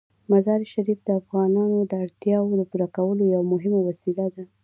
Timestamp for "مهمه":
3.53-3.79